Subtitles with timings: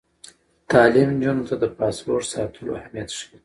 [0.71, 3.35] تعلیم نجونو ته د پاسورډ ساتلو اهمیت ښيي.